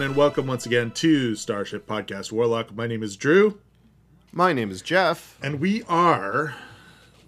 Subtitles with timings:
[0.00, 2.74] everyone, and welcome once again to Starship Podcast Warlock.
[2.74, 3.60] My name is Drew,
[4.32, 5.38] My name is Jeff.
[5.42, 6.54] and we are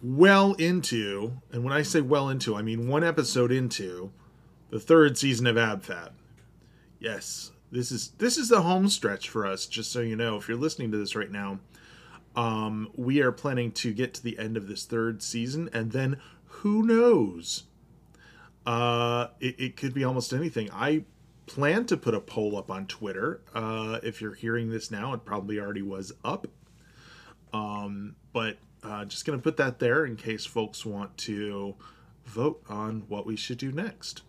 [0.03, 4.11] well into, and when I say well into, I mean one episode into
[4.71, 6.13] the third season of AbFab.
[6.99, 9.67] Yes, this is this is the home stretch for us.
[9.67, 11.59] Just so you know, if you're listening to this right now,
[12.35, 16.17] um, we are planning to get to the end of this third season, and then
[16.47, 17.65] who knows?
[18.65, 20.71] Uh, it, it could be almost anything.
[20.73, 21.05] I
[21.47, 23.41] plan to put a poll up on Twitter.
[23.55, 26.47] Uh, if you're hearing this now, it probably already was up.
[27.53, 31.75] Um, but uh, just gonna put that there in case folks want to
[32.25, 34.23] vote on what we should do next.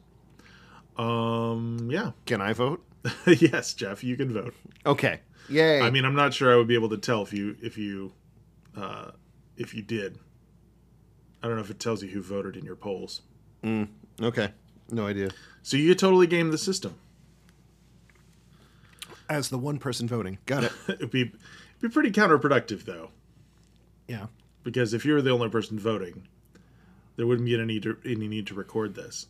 [0.97, 2.11] Um, yeah.
[2.25, 2.83] Can I vote?
[3.27, 4.53] yes, Jeff, you can vote.
[4.85, 5.21] Okay.
[5.49, 5.81] Yay.
[5.81, 8.13] I mean, I'm not sure I would be able to tell if you if you
[8.77, 9.11] uh,
[9.57, 10.19] if you did.
[11.41, 13.21] I don't know if it tells you who voted in your polls.
[13.63, 13.89] Mm,
[14.21, 14.51] okay.
[14.89, 15.31] No idea.
[15.63, 16.95] So you totally game the system.
[19.29, 20.37] As the one person voting.
[20.45, 20.71] Got it.
[20.87, 21.39] It'd be it'd
[21.81, 23.09] be pretty counterproductive though,
[24.07, 24.27] yeah.
[24.63, 26.27] because if you're the only person voting,
[27.15, 29.27] there wouldn't be any need to, any need to record this.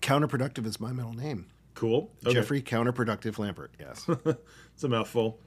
[0.00, 1.46] Counterproductive is my middle name.
[1.74, 2.10] Cool.
[2.26, 2.34] Okay.
[2.34, 3.68] Jeffrey Counterproductive Lampert.
[3.78, 4.06] Yes.
[4.74, 5.40] It's a mouthful.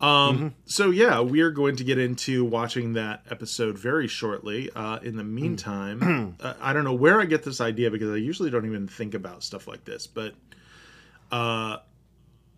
[0.00, 4.70] Um, So yeah, we are going to get into watching that episode very shortly.
[4.74, 8.16] Uh, in the meantime, uh, I don't know where I get this idea because I
[8.16, 10.34] usually don't even think about stuff like this, but
[11.30, 11.78] uh,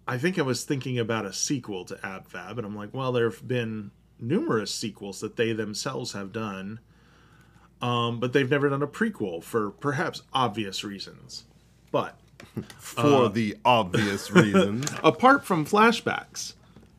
[0.06, 3.28] I think I was thinking about a sequel to AbFab, and I'm like, well, there
[3.28, 6.80] have been numerous sequels that they themselves have done,
[7.80, 11.44] um, but they've never done a prequel for perhaps obvious reasons.
[11.90, 12.16] But
[12.78, 14.86] For the obvious reasons.
[15.04, 16.54] apart from flashbacks.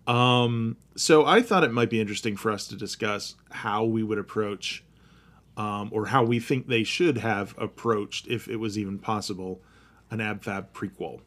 [0.07, 4.17] Um, so I thought it might be interesting for us to discuss how we would
[4.17, 4.83] approach,
[5.57, 9.61] um, or how we think they should have approached, if it was even possible,
[10.11, 11.21] an AbFab prequel.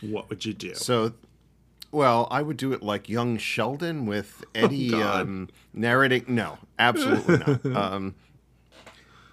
[0.00, 0.74] What would you do?
[0.74, 1.12] So,
[1.90, 6.24] well, I would do it like young Sheldon with Eddie Oh, um, narrating.
[6.28, 7.64] No, absolutely not.
[7.92, 8.14] Um,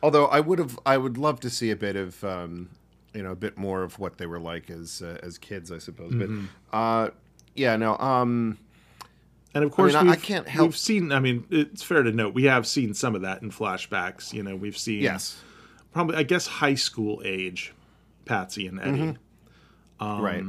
[0.02, 2.70] although I would have, I would love to see a bit of, um,
[3.14, 5.78] you know, a bit more of what they were like as uh, as kids, I
[5.78, 6.14] suppose.
[6.14, 6.46] Mm-hmm.
[6.72, 7.09] But uh,
[7.56, 7.98] yeah, no.
[7.98, 8.58] Um,
[9.54, 11.12] and of course, I mean, I- I can't help- We've seen.
[11.12, 14.34] I mean, it's fair to note we have seen some of that in flashbacks.
[14.34, 15.42] You know, we've seen yes,
[15.94, 17.74] probably I guess high school age,
[18.26, 19.18] Patsy and Eddie.
[20.00, 20.44] Um, right.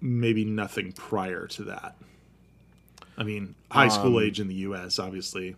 [0.00, 1.96] maybe nothing prior to that.
[3.18, 4.98] I mean, high school Um, age in the U.S.
[4.98, 5.56] obviously,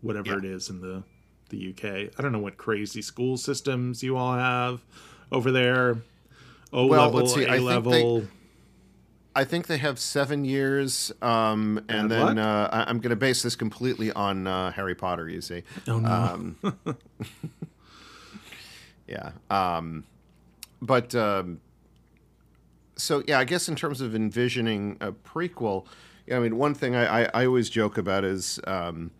[0.00, 0.38] whatever Yeah.
[0.38, 1.02] it is in the
[1.48, 2.10] the U.K.
[2.16, 4.80] I don't know what crazy school systems you all have
[5.32, 5.96] over there.
[6.72, 8.28] O Well, level, let's see, I A level.
[9.40, 13.16] I think they have seven years, um, and And then uh, I- I'm going to
[13.16, 15.30] base this completely on uh, Harry Potter.
[15.30, 16.10] You see, Oh no!
[16.10, 16.56] um,
[19.08, 19.32] yeah.
[19.48, 20.04] Um,
[20.82, 21.60] but um,
[22.96, 25.86] so yeah, I guess in terms of envisioning a prequel,
[26.26, 29.10] yeah, I mean, one thing I, I, I always joke about is um,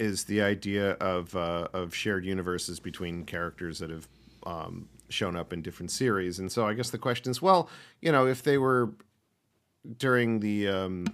[0.00, 4.08] is the idea of uh, of shared universes between characters that have
[4.44, 7.68] um, shown up in different series, and so I guess the question is, well,
[8.00, 8.90] you know, if they were
[9.98, 11.06] during the um,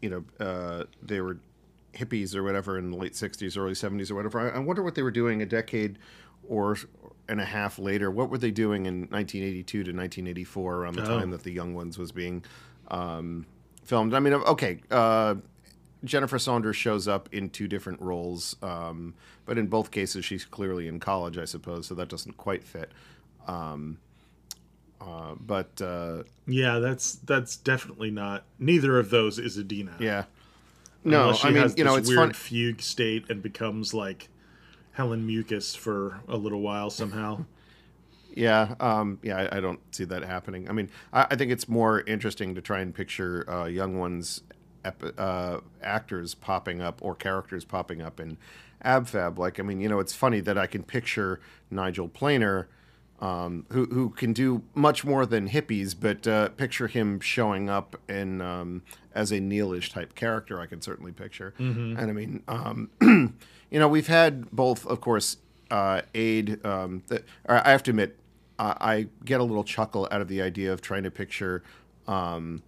[0.00, 1.38] you know uh, they were
[1.94, 4.40] hippies or whatever in the late 60s early 70s or whatever.
[4.40, 5.98] I, I wonder what they were doing a decade
[6.48, 6.76] or
[7.28, 8.10] and a half later.
[8.10, 11.18] What were they doing in 1982 to 1984 around the Oh.
[11.18, 12.44] time that the young ones was being
[12.88, 13.46] um,
[13.84, 14.14] filmed?
[14.14, 15.36] I mean okay uh,
[16.04, 19.14] jennifer saunders shows up in two different roles um,
[19.46, 22.90] but in both cases she's clearly in college i suppose so that doesn't quite fit.
[23.46, 23.98] Um,
[25.02, 28.44] uh, but uh, yeah, that's that's definitely not.
[28.58, 29.96] Neither of those is Edina.
[29.98, 30.24] yeah
[31.04, 33.92] no Unless she i mean has you know it's weird fun fugue state and becomes
[33.92, 34.28] like
[34.92, 37.44] Helen Mucus for a little while somehow.
[38.34, 40.68] Yeah, um, yeah, I, I don't see that happening.
[40.68, 44.42] I mean, I, I think it's more interesting to try and picture uh, young ones,
[44.84, 48.36] ep- uh, actors popping up or characters popping up in
[48.84, 49.38] AbFab.
[49.38, 51.40] Like, I mean, you know, it's funny that I can picture
[51.70, 52.68] Nigel Planer,
[53.22, 57.96] um, who who can do much more than hippies, but uh, picture him showing up
[58.08, 58.82] in um,
[59.14, 60.60] as a Neelish type character.
[60.60, 61.54] I can certainly picture,
[61.96, 62.90] and I mean, um,
[63.70, 65.36] you know, we've had both, of course,
[65.70, 66.66] uh, Ade.
[66.66, 68.18] Um, that, I have to admit,
[68.58, 71.62] I, I get a little chuckle out of the idea of trying to picture
[72.08, 72.62] um,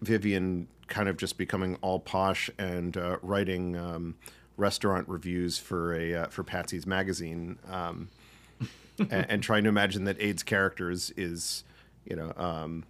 [0.00, 4.14] Vivian kind of just becoming all posh and uh, writing um,
[4.56, 8.08] restaurant reviews for a uh, for Patsy's magazine, um,
[8.98, 11.64] and, and trying to imagine that Ade's character is, is
[12.04, 12.84] you know um,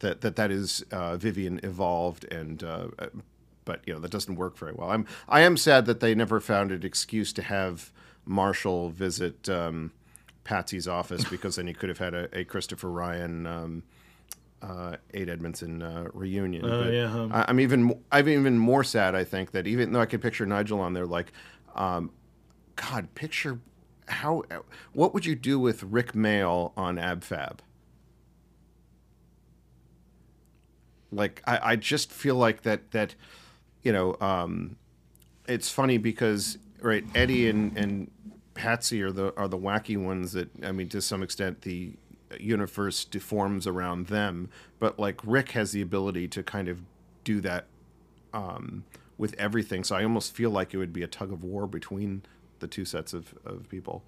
[0.00, 2.62] that that that is uh, Vivian evolved and.
[2.62, 2.88] Uh,
[3.64, 4.90] but you know that doesn't work very well.
[4.90, 7.92] I'm I am sad that they never found an excuse to have
[8.24, 9.92] Marshall visit um,
[10.42, 13.46] Patsy's office because then you could have had a, a Christopher Ryan.
[13.46, 13.82] Um,
[14.60, 16.64] uh, Ade Edmondson uh, reunion.
[16.64, 17.28] Oh, But yeah, huh.
[17.30, 19.14] I, I'm even I'm even more sad.
[19.14, 21.32] I think that even though I could picture Nigel on there, like,
[21.76, 22.10] um,
[22.74, 23.60] God, picture
[24.08, 24.42] how
[24.92, 27.58] what would you do with Rick Mayall on AbFab?
[31.10, 33.14] Like, I, I just feel like that that
[33.82, 34.76] you know, um,
[35.46, 38.10] it's funny because right, Eddie and and
[38.54, 41.94] Patsy are the are the wacky ones that I mean, to some extent, the
[42.38, 44.50] universe deforms around them.
[44.78, 46.82] But like Rick has the ability to kind of
[47.24, 47.66] do that
[48.32, 48.84] um,
[49.16, 49.84] with everything.
[49.84, 52.22] So I almost feel like it would be a tug of war between
[52.60, 54.04] the two sets of, of people.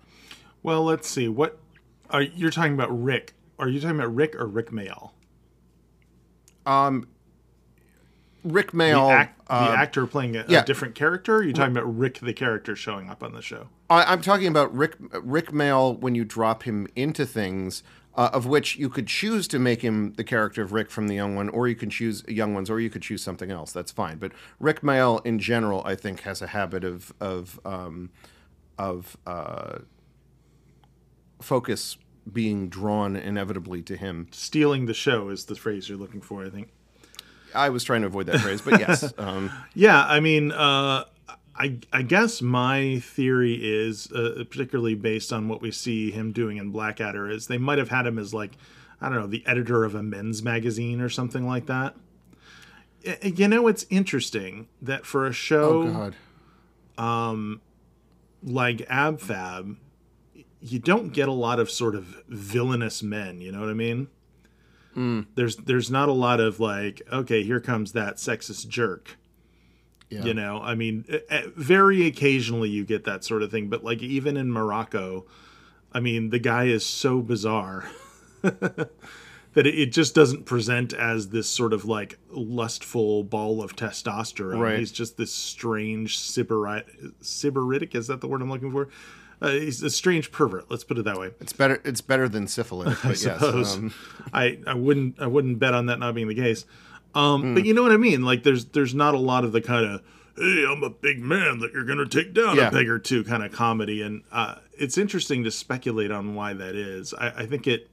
[0.63, 1.29] Well, let's see.
[1.29, 1.59] What
[2.11, 2.91] are you're talking about?
[2.91, 3.35] Rick?
[3.59, 5.11] Are you talking about Rick or Rick Mayall?
[6.67, 7.09] Um,
[8.45, 11.37] Rick The, Mail, act, the uh, actor playing a, a different character.
[11.37, 13.69] Are you talking about Rick, the character showing up on the show?
[13.89, 17.83] I, I'm talking about Rick Rick Mayall when you drop him into things.
[18.17, 21.15] Uh, of which you could choose to make him the character of Rick from the
[21.15, 23.71] Young One, or you can choose Young Ones, or you could choose something else.
[23.71, 24.19] That's fine.
[24.19, 28.11] But Rick Mayall, in general, I think has a habit of of um,
[28.81, 29.79] of uh,
[31.41, 31.99] focus
[32.31, 34.29] being drawn inevitably to him.
[34.31, 36.71] Stealing the show is the phrase you're looking for, I think.
[37.55, 41.05] I was trying to avoid that phrase, but yes, um, Yeah, I mean, uh,
[41.55, 46.57] I I guess my theory is, uh, particularly based on what we see him doing
[46.57, 48.53] in Blackadder, is they might have had him as like,
[49.01, 51.97] I don't know, the editor of a men's magazine or something like that.
[53.23, 56.15] You know, it's interesting that for a show oh god,
[58.43, 59.77] like AbFab,
[60.61, 63.41] you don't get a lot of sort of villainous men.
[63.41, 64.09] You know what I mean?
[64.95, 65.21] Hmm.
[65.35, 69.17] There's there's not a lot of like, okay, here comes that sexist jerk.
[70.11, 71.05] yeah, You know, I mean,
[71.57, 75.27] very occasionally you get that sort of thing, but like even in Morocco,
[75.93, 77.89] I mean, the guy is so bizarre
[79.55, 84.61] that it, just doesn't present as this sort of like lustful ball of testosterone.
[84.61, 84.79] Right.
[84.79, 87.95] He's just this strange sybari- sybaritic.
[87.95, 88.89] Is that the word I'm looking for?
[89.43, 90.71] Uh, he's a strange pervert.
[90.71, 91.31] Let's put it that way.
[91.41, 91.81] it's better.
[91.85, 93.77] It's better than syphilis, but yes, suppose.
[93.77, 93.95] um,
[94.35, 96.67] I, I wouldn't I wouldn't bet on that not being the case.
[97.15, 97.55] Um, Hmm.
[97.55, 98.23] But you know what I mean?
[98.23, 100.03] Like there's there's not a lot of the kind of
[100.37, 102.69] hey I'm a big man that you're gonna take down Yeah.
[102.69, 106.53] a peg or two kind of comedy, and uh, it's interesting to speculate on why
[106.53, 107.13] that is.
[107.15, 107.89] I, I think it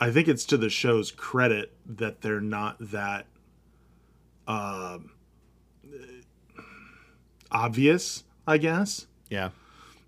[0.00, 3.26] I think it's to the show's credit that they're not that
[4.48, 5.10] um,
[7.50, 8.24] obvious.
[8.46, 9.50] I guess yeah.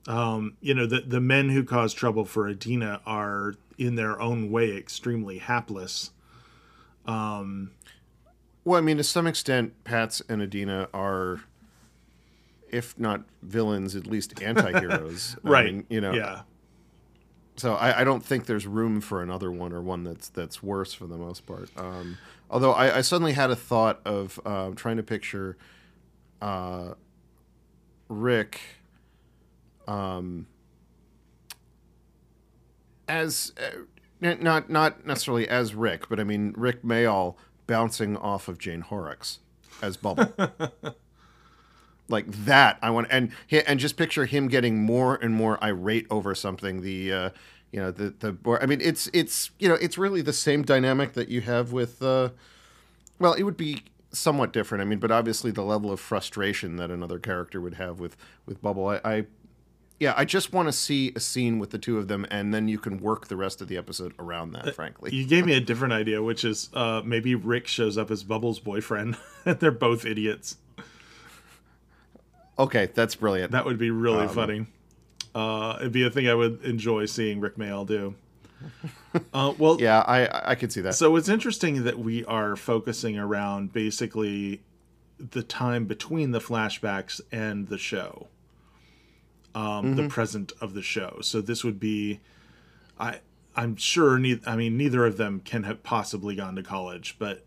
[0.08, 4.50] um, you know, the the men who cause trouble for Edina are in their own
[4.50, 6.10] way extremely hapless.
[8.64, 11.40] Well, I mean, to some extent, Pats and Edina are,
[12.70, 15.36] if not villains, at least anti-heroes.
[15.44, 15.66] I Right.
[15.74, 16.12] mean, you know.
[16.12, 16.42] Yeah.
[17.56, 20.94] So I, I don't think there's room for another one or one that's that's worse
[20.94, 21.70] for the most part.
[21.76, 22.18] Um,
[22.50, 25.56] although I, I suddenly had a thought of uh, trying to picture
[26.40, 26.94] uh,
[28.08, 28.60] Rick
[29.86, 30.46] um,
[33.06, 33.82] as uh,
[34.20, 39.40] not not necessarily as Rick, but I mean Rick Mayall bouncing off of Jane Horrocks
[39.82, 40.32] as Bubble.
[42.08, 43.30] like that i want and
[43.66, 47.30] and just picture him getting more and more irate over something the uh
[47.70, 51.14] you know the the i mean it's it's you know it's really the same dynamic
[51.14, 52.28] that you have with uh
[53.18, 56.90] well it would be somewhat different i mean but obviously the level of frustration that
[56.90, 59.24] another character would have with with bubble i, I
[59.98, 62.68] yeah i just want to see a scene with the two of them and then
[62.68, 65.60] you can work the rest of the episode around that frankly You gave me a
[65.60, 69.16] different idea, which is uh, maybe Rick shows up as Bubbles' boyfriend,
[69.46, 70.56] and they're both idiots.
[72.58, 74.66] Okay that's brilliant That would be really Um, funny.
[75.34, 78.14] Uh, it'd be a thing I would enjoy seeing Rick Mayall do.
[79.34, 83.18] Uh, well, yeah i i could see that So it's interesting that we are focusing
[83.18, 84.62] around basically
[85.18, 88.28] the time between the flashbacks and the show,
[89.54, 91.18] um, the present of the show.
[91.22, 92.20] So this would be,
[92.98, 93.20] I
[93.54, 94.18] I'm sure.
[94.18, 97.44] Ne- I mean, neither of them can have possibly gone to college, but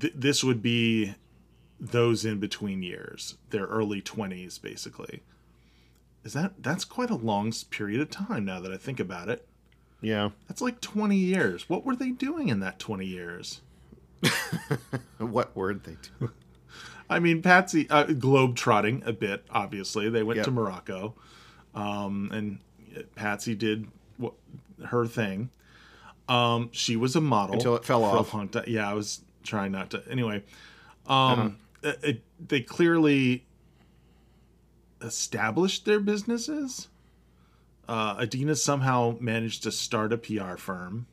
[0.00, 1.14] th- this would be
[1.80, 5.22] those in between years, their early twenties, basically.
[6.24, 9.46] Is that that's quite a long period of time now that I think about it.
[10.00, 11.68] yeah That's like 20 years.
[11.68, 13.60] What were they doing in that 20 years?
[15.18, 16.30] what word they do
[17.10, 20.08] I mean, Patsy, uh, globe trotting a bit, obviously.
[20.08, 20.46] They went Yep.
[20.46, 21.14] to Morocco,
[21.74, 22.58] um, and
[23.14, 24.32] Patsy did what,
[24.86, 25.50] her thing.
[26.30, 28.32] Um, she was a model Until it fell off.
[28.32, 28.48] long.
[28.66, 30.02] Yeah, I was trying not to.
[30.10, 30.42] Anyway,
[31.06, 33.46] um, it- it- they clearly
[35.00, 36.88] established their businesses.
[37.88, 41.06] Uh, Edina somehow managed to start a PR firm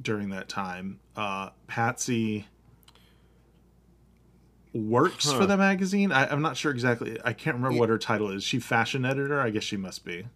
[0.00, 0.98] during that time.
[1.14, 2.46] Uh, Patsy
[4.72, 5.38] works Huh.
[5.38, 6.12] for the magazine.
[6.12, 7.18] I, I'm not sure exactly.
[7.24, 8.42] I can't remember what her title is.
[8.44, 9.40] She fashion editor.
[9.40, 10.26] I guess she must be.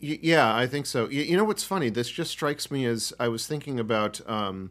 [0.00, 1.04] Y- yeah, I think so.
[1.06, 1.90] Y- you know what's funny?
[1.90, 4.70] This just strikes me as I was thinking about, um,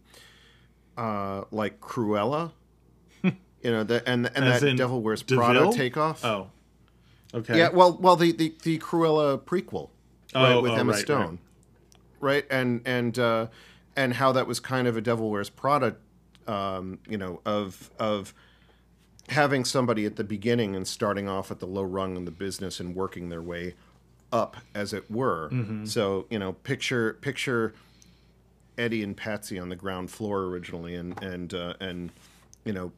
[0.97, 2.51] uh, like Cruella.
[3.67, 5.43] You know, the, and and As that Devil Wears DeVille?
[5.43, 6.23] Prada takeoff.
[6.23, 6.47] Oh,
[7.33, 7.57] okay.
[7.57, 9.89] Yeah, well, well, the the, the Cruella prequel,
[10.33, 11.39] right, Oh, with oh, Emma right, Stone,
[12.21, 12.45] right.
[12.49, 13.47] and and uh,
[13.97, 15.97] and how that was kind of a Devil Wears Prada,
[16.47, 18.33] um, you know, of of
[19.27, 22.79] having somebody at the beginning and starting off at the low rung in the business
[22.79, 23.75] and working their way
[24.31, 25.49] up, as it were.
[25.49, 25.83] Mm-hmm.
[25.83, 27.73] So you know, picture picture
[28.77, 32.13] Eddie and Patsy on the ground floor originally, and and uh, and
[32.63, 32.93] you know,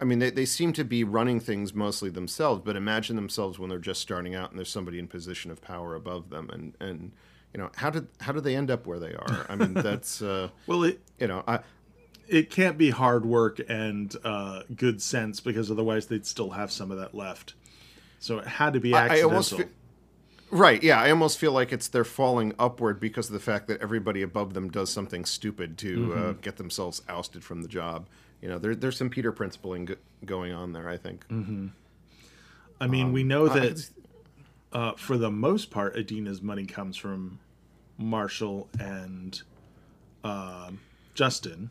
[0.00, 3.70] I mean, they, they seem to be running things mostly themselves, but imagine themselves when
[3.70, 7.12] they're just starting out and there's somebody in position of power above them, and and
[7.52, 9.46] you know, how did how did they end up where they are?
[9.48, 11.60] I mean, that's uh, Well, it you know, I
[12.26, 16.90] it can't be hard work and uh, good sense because otherwise they'd still have some
[16.90, 17.54] of that left.
[18.18, 19.58] So it had to be I- I accidental.
[19.58, 19.68] fe-
[20.50, 23.80] right, yeah, I almost feel like it's they're falling upward because of the fact that
[23.82, 28.08] everybody above them does something stupid to uh, get themselves ousted from the job.
[28.40, 30.88] You know, there, there's some Peter principling go- going on there.
[30.88, 31.24] I think.
[32.80, 33.90] I mean, we know I- that
[34.72, 37.38] uh, for the most part, Edina's money comes from
[37.98, 39.40] Marshall and
[40.24, 40.80] um
[41.14, 41.70] Justin.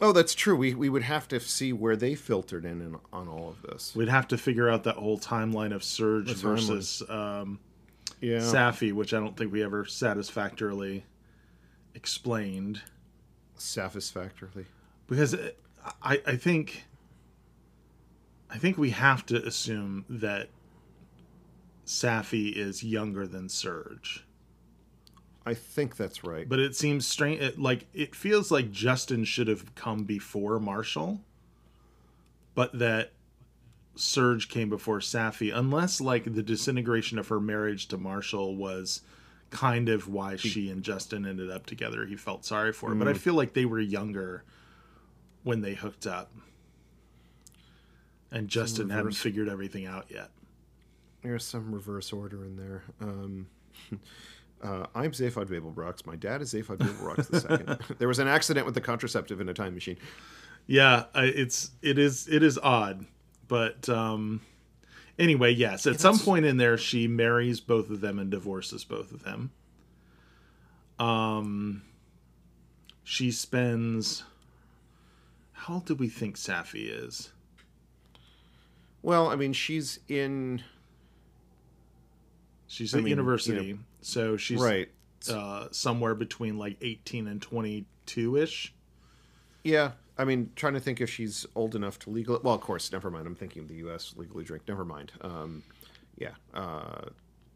[0.00, 0.56] Oh, that's true.
[0.56, 3.94] We we would have to see where they filtered in, in on all of this.
[3.94, 7.60] We'd have to figure out that whole timeline of Serge The versus um,
[8.20, 8.40] Yeah.
[8.40, 11.04] Saffy, which I don't think we ever satisfactorily
[11.94, 12.82] explained.
[13.56, 14.66] Satisfactorily.
[15.06, 15.58] because it-
[16.02, 16.84] I, I think
[18.50, 20.48] I think we have to assume that
[21.84, 24.24] Saffy is younger than Serge.
[25.46, 26.48] I think that's right.
[26.48, 31.20] But it seems strange it, like it feels like Justin should have come before Marshall,
[32.54, 33.12] but that
[33.96, 39.02] Serge came before Saffy unless like the disintegration of her marriage to Marshall was
[39.50, 42.06] kind of why she and Justin ended up together.
[42.06, 43.18] He felt sorry for her, but I mm.
[43.18, 44.44] feel like they were younger
[45.44, 46.32] when they hooked up.
[48.32, 50.30] And Justin hadn't figured everything out yet.
[51.22, 52.82] There's some reverse order in there.
[53.00, 53.46] Um,
[54.62, 56.04] uh, I'm Zaphod Beeblebrox.
[56.04, 57.78] My dad is Zaphod Beeblebrox the second.
[57.98, 59.98] there was an accident with the contraceptive in a time machine.
[60.66, 63.04] Yeah, it's it is it is odd,
[63.48, 64.40] but um,
[65.18, 65.86] anyway, yes.
[65.86, 69.52] At some point in there, she marries both of them and divorces both of them.
[70.98, 71.82] Um,
[73.02, 74.24] she spends.
[75.64, 77.32] How old do we think Saffy is?
[79.02, 80.62] Well, I mean, she's in
[82.66, 84.90] She's I at mean, university, you know, so she's right.
[85.30, 88.74] uh, somewhere between like eighteen and twenty-two ish.
[89.62, 92.40] Yeah, I mean, trying to think if she's old enough to legally.
[92.42, 93.26] Well, of course, never mind.
[93.26, 94.14] I'm thinking of the U.S.
[94.16, 94.64] legally drink.
[94.66, 95.12] Never mind.
[95.20, 95.62] Um,
[96.18, 97.06] yeah, uh,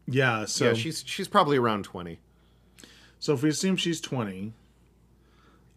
[0.07, 2.19] Yeah, so yeah, she's she's probably around twenty.
[3.19, 4.53] So if we assume she's 20,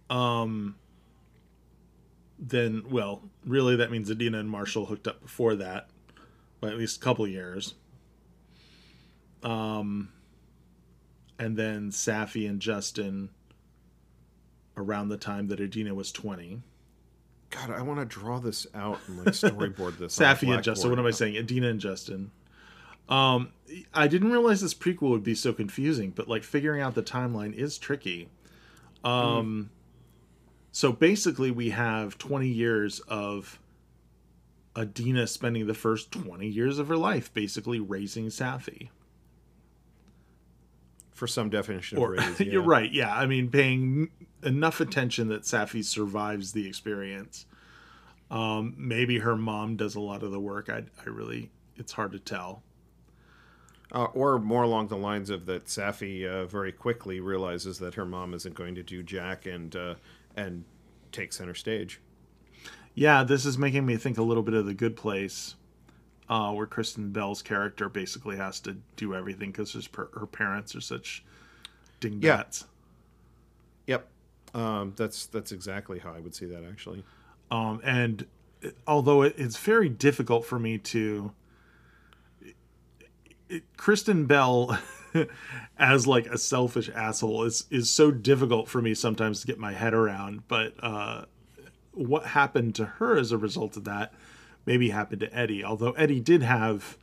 [0.09, 0.77] um
[2.43, 5.89] then well, really that means Edina and Marshall hooked up before that
[6.61, 7.75] by at least a couple years.
[9.45, 10.11] Um
[11.39, 13.31] and then Saffy and Justin
[14.77, 16.63] around the time that Edina was 20.
[17.51, 20.15] God, I want to draw this out and like storyboard this.
[20.15, 21.37] Saffy and Justin, what am I saying?
[21.37, 22.33] Edina and Justin.
[23.09, 23.53] Um
[23.95, 27.55] I didn't realize this prequel would be so confusing, but like figuring out the timeline
[27.55, 28.31] is tricky.
[29.05, 29.71] Um
[30.73, 33.61] so basically we have 20 years of
[34.77, 38.91] Edina spending the first 20 years of her life basically raising Saffy.
[41.13, 42.91] For some definition of Or raise, you're right.
[42.91, 44.11] Yeah, I mean paying
[44.43, 47.45] enough attention that Saffy survives the experience.
[48.31, 50.71] Um maybe her mom does a lot of the work.
[50.71, 52.63] I I really it's hard to tell.
[53.93, 58.07] Uh, or more along the lines of that Saffy uh, very quickly realizes that her
[58.07, 59.95] mom isn't going to do Jack and uh,
[60.37, 60.65] and
[61.11, 62.01] take center stage.
[62.95, 65.55] Yeah, this is making me think a little bit of the Good Place,
[66.29, 70.81] uh, where Kristen Bell's character basically has to do everything because her, her parents are
[70.81, 71.25] such
[72.01, 72.67] dingbats.
[73.87, 74.09] Yep,
[74.55, 77.03] um, that's that's exactly how I would see that actually.
[77.51, 78.27] Um, and
[78.87, 81.33] although it, it's very difficult for me to,
[83.49, 84.79] it, Kristen Bell
[85.79, 89.73] as like a selfish asshole is is so difficult for me sometimes to get my
[89.73, 90.47] head around.
[90.49, 91.25] But uh,
[91.93, 94.13] what happened to her as a result of that
[94.67, 95.65] maybe happened to Eddie.
[95.65, 96.97] Although Eddie did have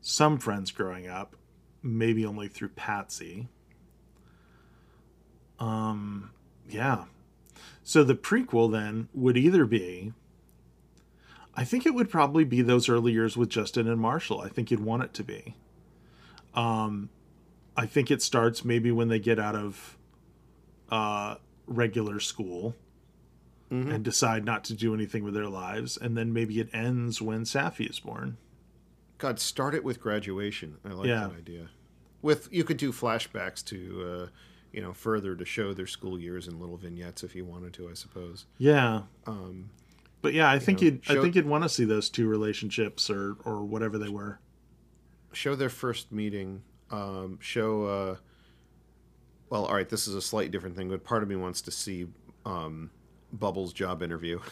[0.00, 1.36] some friends growing up.
[1.82, 3.48] maybe only through Patsy.
[5.58, 6.30] Um,
[6.68, 7.04] yeah.
[7.82, 10.12] So the prequel then would either be.
[11.54, 14.40] I think it would probably be those early years with Justin and Marshall.
[14.40, 15.54] I think you'd want it to be.
[16.54, 17.10] Um,
[17.76, 19.96] I think it starts maybe when they get out of
[20.90, 21.36] uh,
[21.66, 22.74] regular school
[23.70, 27.46] and decide not to do anything with their lives, and then maybe it ends when
[27.46, 28.36] Saffy is born.
[29.16, 30.76] God, start it with graduation.
[30.84, 31.28] I like Yeah.
[31.28, 31.68] that idea.
[32.20, 34.26] With you could do flashbacks to, uh,
[34.72, 37.88] you know, further to show their school years in little vignettes if you wanted to.
[37.88, 38.44] I suppose.
[38.58, 39.70] Yeah, Um,
[40.20, 43.08] but yeah, I think know, you'd I think you'd want to see those two relationships
[43.08, 44.38] or or whatever they were.
[45.32, 46.62] show their first meeting.
[46.92, 47.84] Um, show.
[47.86, 48.16] Uh,
[49.50, 49.88] well, all right.
[49.88, 52.06] This is a slightly different thing, but part of me wants to see
[52.46, 52.90] um,
[53.32, 54.38] Bubbles' job interview.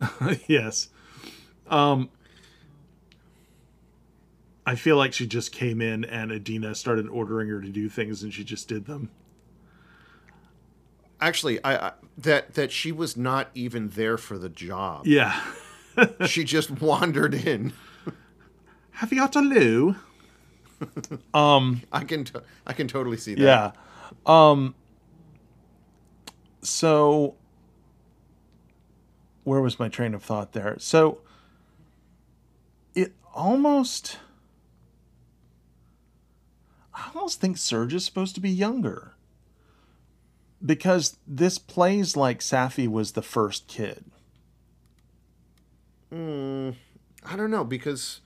[0.46, 0.88] yes.
[1.68, 2.10] Um
[4.68, 8.22] I feel like she just came in and Edina started ordering her to do things
[8.24, 9.10] and she just did them.
[11.20, 15.06] Actually, I, I that that she was not even there for the job.
[15.06, 15.40] Yeah.
[16.26, 17.72] She just wandered in.
[18.90, 19.96] Have you got a loo?
[21.34, 23.42] Um I can t- I can totally see that.
[23.42, 23.72] yeah.
[24.26, 24.74] Um
[26.62, 27.36] so
[29.44, 30.76] where was my train of thought there?
[30.78, 31.20] So
[32.94, 34.18] it almost
[36.92, 39.12] I almost think Serge is supposed to be younger.
[40.64, 44.04] Because this plays like Saffy was the first kid.
[46.12, 46.74] Mm,
[47.24, 48.20] I don't know because.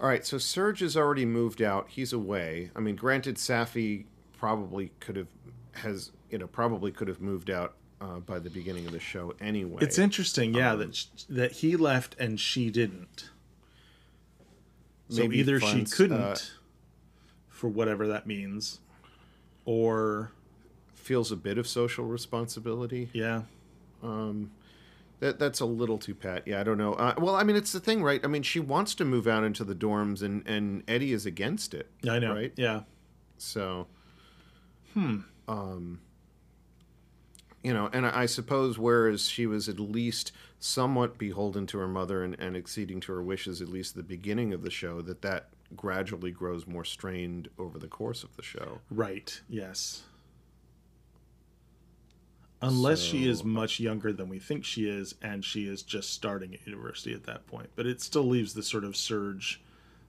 [0.00, 1.88] All right, so Serge has already moved out.
[1.90, 2.70] He's away.
[2.74, 4.06] I mean, granted, Saffy
[4.38, 5.28] probably could have
[5.72, 9.34] has you know probably could have moved out uh, by the beginning of the show
[9.40, 9.78] anyway.
[9.82, 13.28] It's interesting, yeah, that sh- that he left and she didn't.
[15.10, 16.36] So Maybe either she couldn't, uh,
[17.48, 18.78] for whatever that means,
[19.64, 20.30] or
[20.94, 23.10] feels a bit of social responsibility.
[23.12, 23.42] yeah,
[25.20, 26.42] That that's a little too pat.
[26.46, 26.94] Yeah, I don't know.
[26.94, 28.20] Uh, well, I mean, it's the thing, right?
[28.24, 31.74] I mean, she wants to move out into the dorms, and and Eddie is against
[31.74, 31.90] it.
[32.08, 32.52] I know, Right?
[32.56, 32.82] yeah,
[33.36, 33.86] So,
[34.94, 35.20] hmm.
[35.46, 36.00] Um,
[37.62, 42.22] you know, and I, suppose whereas she was at least somewhat beholden to her mother
[42.24, 45.22] and, and acceding to her wishes, at least at the beginning of the show, that
[45.22, 48.80] that gradually grows more strained over the course of the show.
[48.90, 50.04] right, yes.
[52.62, 56.54] Unless she is much younger than we think she is, and she is just starting
[56.54, 59.62] at university at that point, but it still leaves the sort of Serge.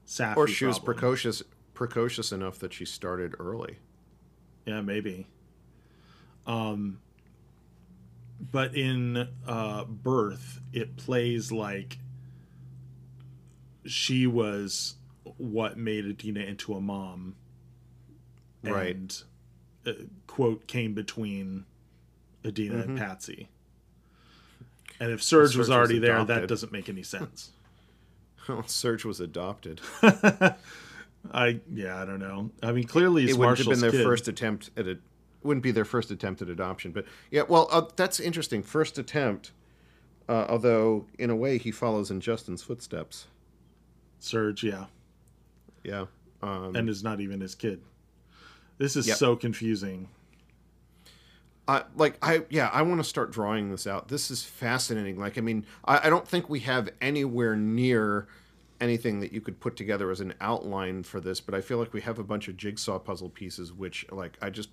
[0.04, 1.42] Saffy Or she was precocious
[1.74, 3.78] precocious enough that she started early.
[4.66, 5.26] Yeah, maybe.
[6.46, 6.98] Um,
[8.50, 11.98] but in uh, Birth, it plays like
[13.86, 14.96] she was
[15.38, 17.36] what made Edina into a mom.
[18.62, 18.94] Right.
[18.94, 19.22] And,
[19.86, 19.92] uh,
[20.26, 21.64] quote, came between
[22.44, 22.90] Edina Mm-hmm.
[22.90, 23.48] and Patsy.
[25.00, 27.50] And if Serge, Serge was was already there, that doesn't make any sense.
[28.66, 29.80] Serge was adopted.
[30.02, 32.50] I yeah, I don't know.
[32.62, 34.04] I mean, clearly he's it wouldn't have been their kid.
[34.04, 35.00] first attempt at it.
[35.44, 37.42] Wouldn't be their first attempt at adoption, but yeah.
[37.48, 38.62] Well, uh, that's interesting.
[38.62, 39.50] First attempt,
[40.28, 43.26] uh, although in a way he follows in Justin's footsteps.
[44.20, 44.86] Serge, yeah.
[45.82, 46.06] Yeah.
[46.42, 47.80] Um, and is not even his kid.
[48.78, 49.16] This is Yep.
[49.16, 50.08] so confusing.
[51.96, 54.08] Like I yeah I want to start drawing this out.
[54.08, 55.18] This is fascinating.
[55.18, 58.26] Like I mean I, I don't think we have anywhere near
[58.80, 61.92] anything that you could put together as an outline for this, but I feel like
[61.92, 64.70] we have a bunch of jigsaw puzzle pieces which like I just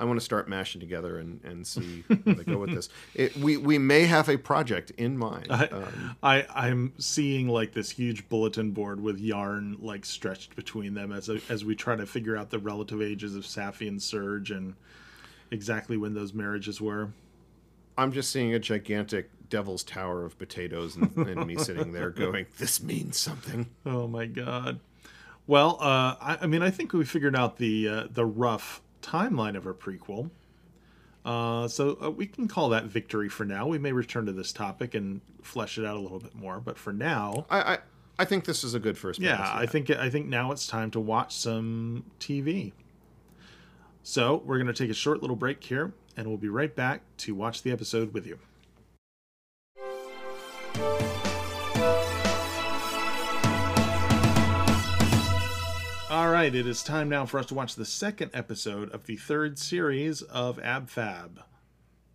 [0.00, 2.88] I want to start mashing together and, and see where they go with this.
[3.14, 5.48] It, we we may have a project in mind.
[5.50, 10.94] I, Um, I I'm seeing like this huge bulletin board with yarn like stretched between
[10.94, 14.50] them as as we try to figure out the relative ages of Saffy and Serge
[14.52, 14.74] and
[15.50, 17.10] exactly when those marriages were.
[17.96, 22.46] I'm just seeing a gigantic devil's tower of potatoes and, and me sitting there going,
[22.58, 24.80] "This means something." Oh my god.
[25.46, 29.56] Well, uh, I, I mean, I think we figured out the uh, the rough timeline
[29.56, 30.30] of a prequel.
[31.24, 33.66] Uh, so uh, we can call that victory for now.
[33.66, 36.78] We may return to this topic and flesh it out a little bit more, but
[36.78, 37.78] for now, I I,
[38.20, 39.20] I think this is a good first.
[39.20, 42.72] yeah, I think I think now it's time to watch some TV.
[44.08, 47.02] So we're going to take a short little break here, and we'll be right back
[47.18, 48.38] to watch the episode with you.
[56.08, 59.16] All right, it is time now for us to watch the second episode of the
[59.16, 61.42] third series of AbFab,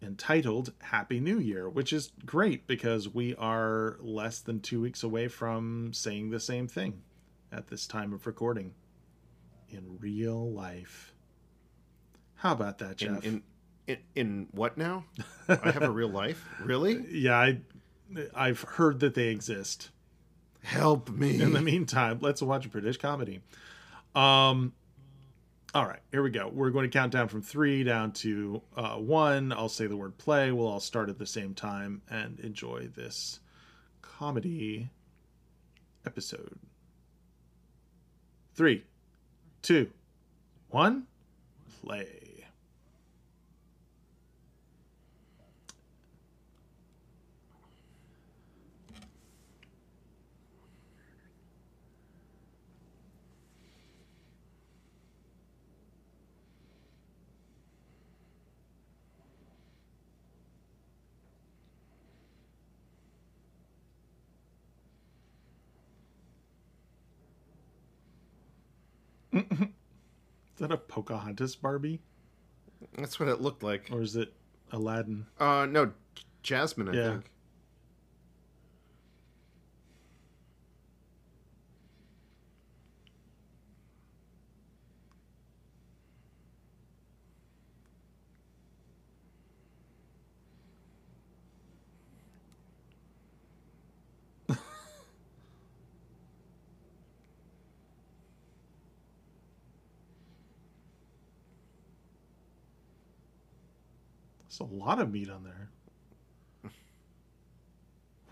[0.02, 5.28] entitled Happy New Year, which is great because we are less than two weeks away
[5.28, 7.04] from saying the same thing
[7.52, 8.74] at this time of recording
[9.70, 11.13] in real life.
[12.44, 13.24] How about that, In, Jeff?
[13.24, 13.44] in
[13.88, 15.06] in in what now?
[15.48, 16.46] I have a real life.
[16.66, 17.06] Really?
[17.10, 17.60] yeah, I,
[18.36, 19.92] I've heard that they exist.
[20.62, 21.42] Help me.
[21.42, 23.40] In the meantime, let's watch a British comedy.
[24.14, 24.74] Um,
[25.74, 26.50] all right, here we go.
[26.54, 29.54] We're going to count down from three down to uh, one.
[29.54, 30.52] I'll say the word play.
[30.52, 33.40] We'll all start at the same time and enjoy this
[34.02, 34.90] comedy
[36.06, 36.60] episode.
[38.54, 38.84] Three,
[39.62, 39.90] two,
[40.70, 41.08] one,
[41.82, 42.23] play.
[69.34, 72.00] Is that a Pocahontas Barbie?
[72.98, 73.90] That's what it looked like.
[73.92, 74.34] Or is it
[74.72, 75.26] Aladdin?
[75.40, 75.92] Uh, no,
[76.44, 76.90] Jasmine.
[76.90, 77.10] I Yeah.
[77.12, 77.32] think.
[104.76, 105.70] Lot of meat on there.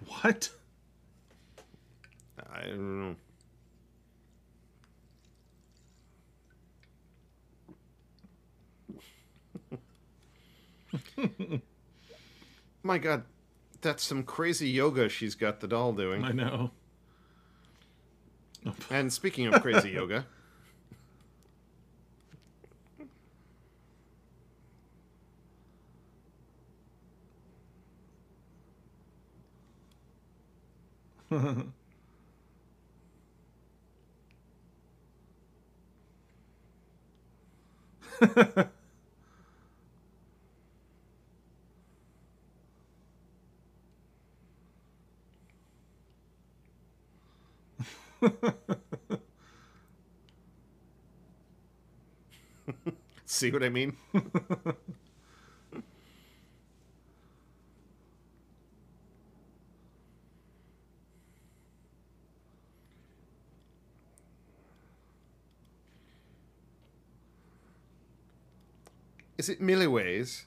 [0.08, 0.50] What?
[2.54, 3.16] I don't know.
[12.84, 13.24] My God,
[13.82, 16.24] that's some crazy yoga she's got the doll doing.
[16.24, 16.72] I know.
[18.90, 20.26] And speaking of crazy yoga,
[53.26, 53.96] see what I mean?
[69.42, 70.44] Is it milliways?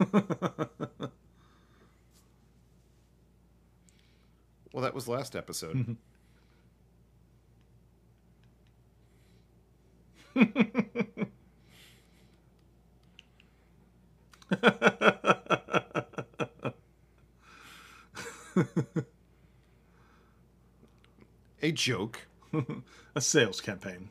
[4.72, 5.96] Well, that was last episode.
[10.36, 10.42] Mm-hmm.
[21.62, 22.26] A joke.
[23.14, 24.10] A sales campaign.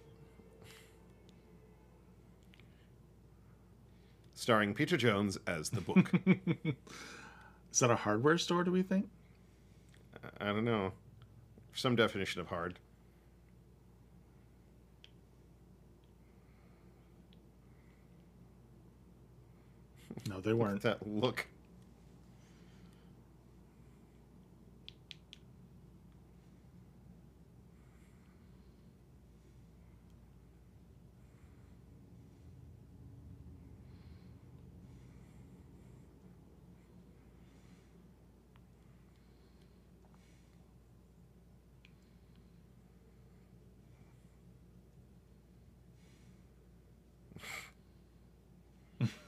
[4.33, 6.11] starring Peter Jones as the book.
[7.71, 9.07] Is that a hardware store, do we think?
[10.41, 10.91] I don't know.
[11.73, 12.79] Some definition of hard.
[20.27, 20.81] No, they weren't.
[20.81, 21.47] That look.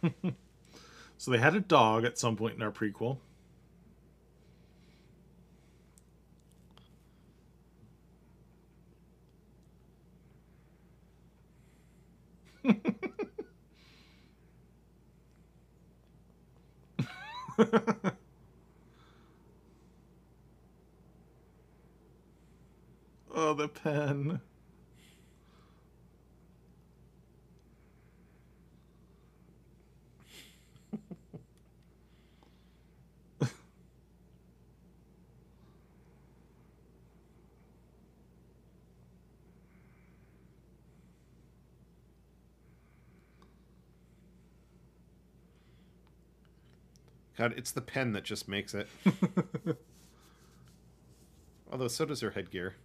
[1.24, 3.18] So they had a dog at some point in our prequel.
[23.34, 24.42] oh, the pen.
[47.38, 48.88] God, it's the pen that just makes it.
[51.72, 52.76] Although so does her headgear.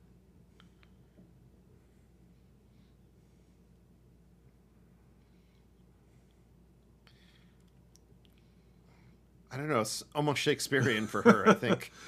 [9.51, 9.81] I don't know.
[9.81, 11.93] It's almost Shakespearean for her, I think.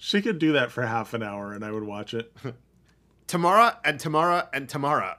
[0.00, 2.32] She could do that for half an hour and I would watch it.
[3.26, 5.18] Tamara and Tamara and Tamara.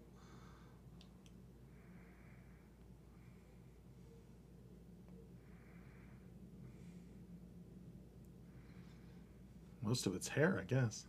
[9.83, 11.05] Most of it's hair, I guess.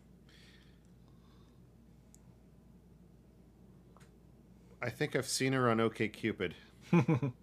[4.80, 6.54] I think I've seen her on OK Cupid.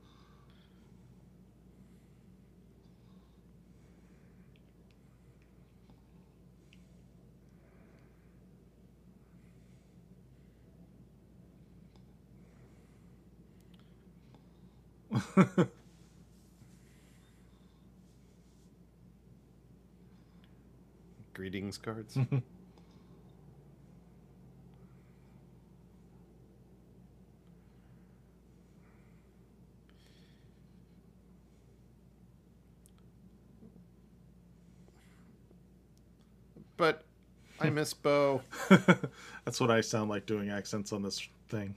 [21.34, 22.18] Greetings cards.
[36.78, 37.04] but
[37.60, 38.42] I miss Bo.
[39.46, 41.76] That's what I sound like doing accents on this thing.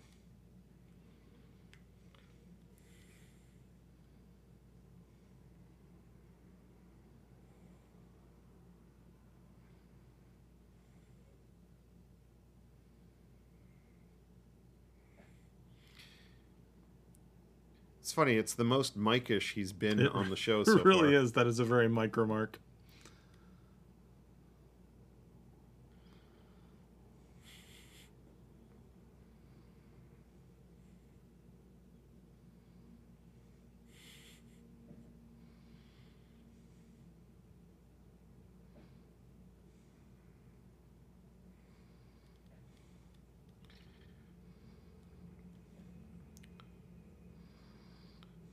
[18.13, 18.35] It's funny.
[18.37, 21.23] It's the most Mikish he's been It on the show so it really far.
[21.23, 21.33] is.
[21.33, 22.59] That is a very micro mark.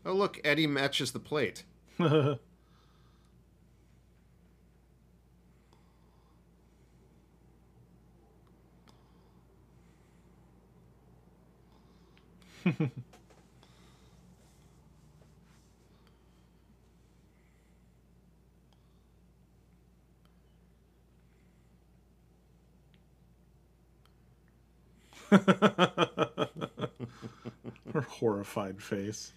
[0.05, 1.63] Oh look, Eddie matches the plate.
[1.97, 2.39] Her
[28.07, 29.33] horrified face.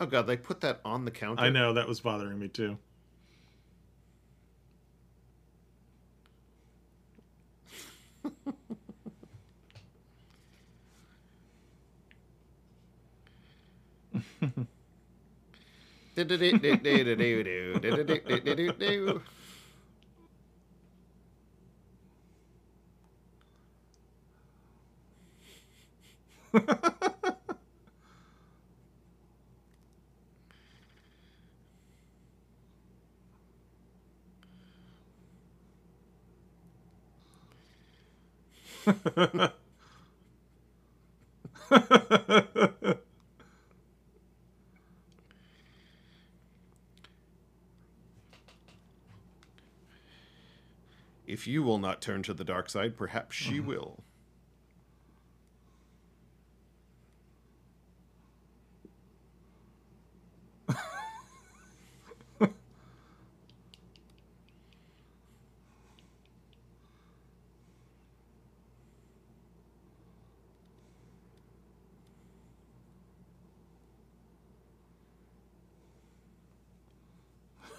[0.00, 1.42] Oh god, they put that on the counter.
[1.42, 2.78] I know that was bothering me too.
[51.30, 53.68] If you will not turn to the dark side, perhaps she mm-hmm.
[53.68, 54.02] will.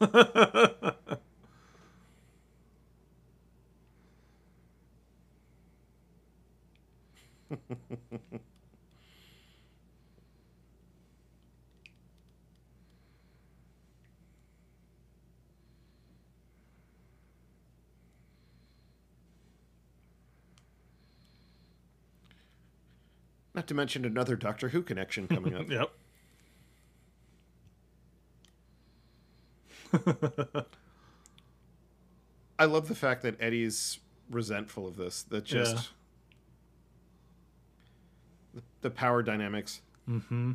[0.00, 0.96] Not
[23.66, 25.66] to mention another Doctor Who connection coming up.
[25.70, 25.90] yep.
[32.58, 33.98] I love the fact that Eddie's
[34.30, 35.22] resentful of this.
[35.22, 35.82] That just Yeah.
[38.54, 39.80] the, the power dynamics.
[40.08, 40.52] Mm-hmm.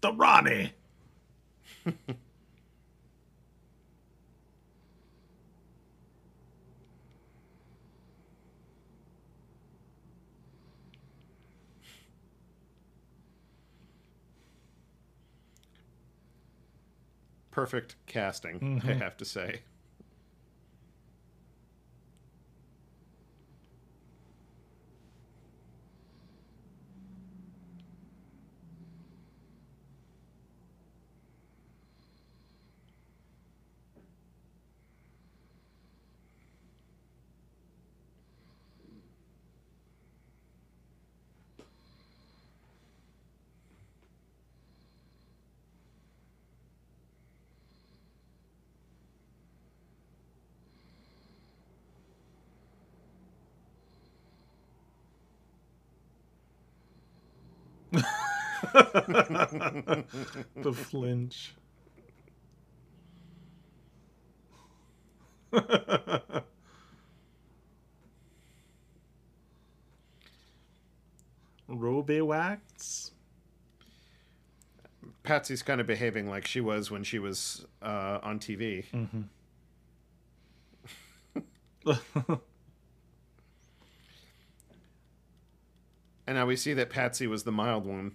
[0.00, 0.72] The Ronnie.
[17.58, 18.98] Perfect casting, I mm-hmm.
[19.00, 19.62] have to say.
[60.56, 61.54] the flinch.
[71.68, 73.12] Robe wax.
[75.22, 78.84] Patsy's kind of behaving like she was when she was uh, on TV.
[86.28, 88.12] And now we see that Patsy was the mild one.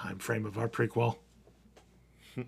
[0.00, 1.18] Time frame of our prequel.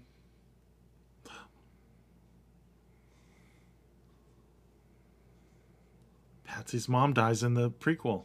[6.45, 8.25] Patsy's mom dies in the prequel.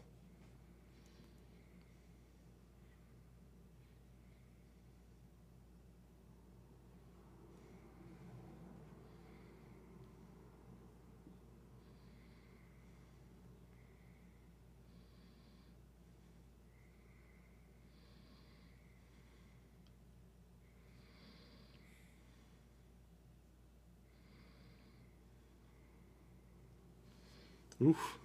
[27.88, 28.18] Oof.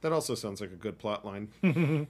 [0.00, 1.48] That also sounds like a good plot line.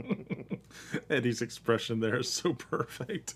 [1.12, 3.36] Eddie's expression there is so perfect.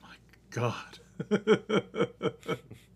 [0.02, 0.16] My
[0.50, 0.98] God.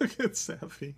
[0.00, 0.96] Look at Saffy.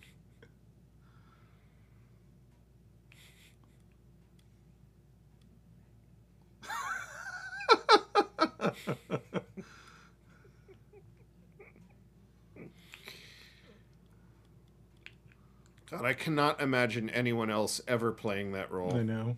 [15.90, 18.94] God, I cannot imagine anyone else ever playing that role.
[18.94, 19.36] I know.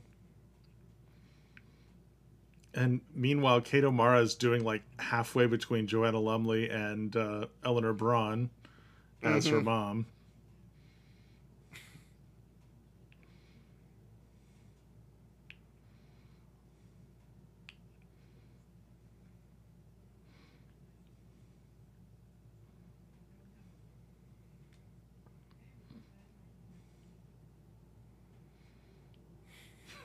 [2.75, 8.51] And meanwhile, Kate O'Mara is doing like halfway between Joanna Lumley and uh, Eleanor Bron
[9.23, 10.05] as her mom.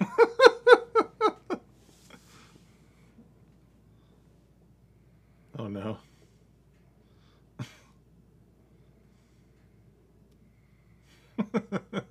[5.58, 5.98] oh no.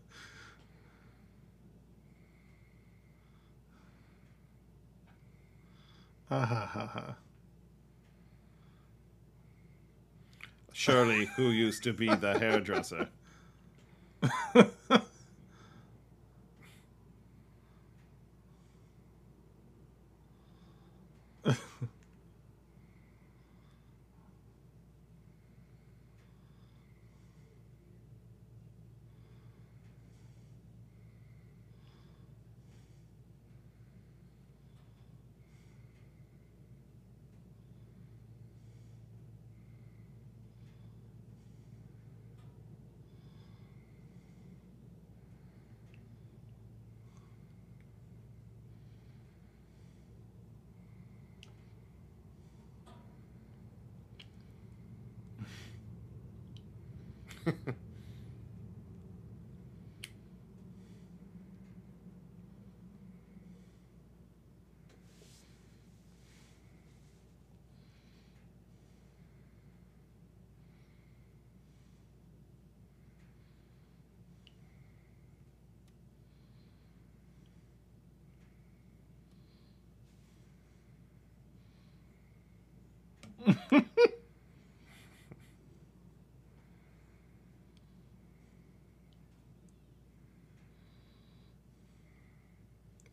[6.29, 7.15] Ah, ha ha ha ha.
[10.73, 13.07] Shirley, who used to be the hairdresser.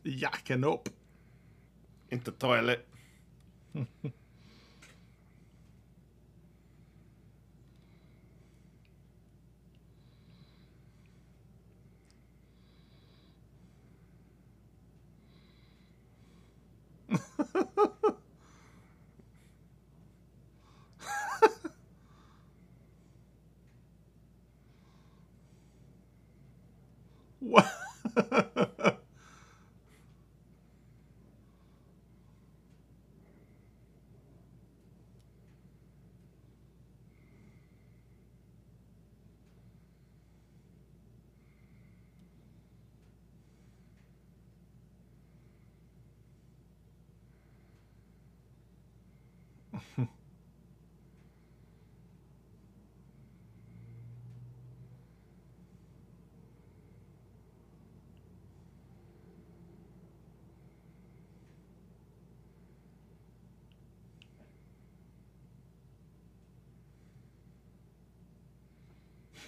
[0.04, 0.88] Yakking up.
[2.10, 2.86] In the toilet.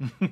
[0.00, 0.30] What?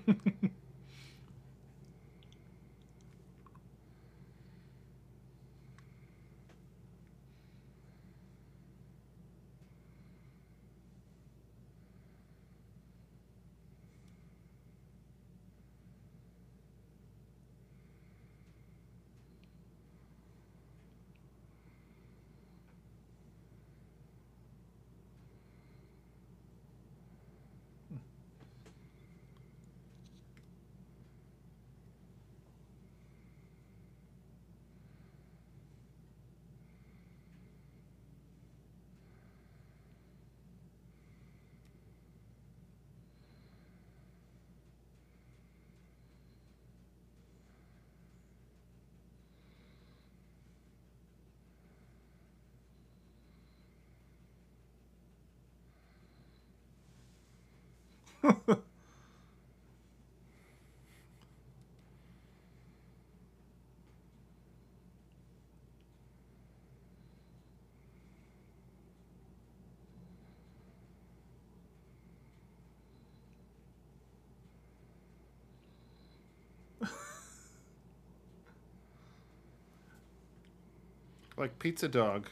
[81.36, 82.28] Like pizza dog.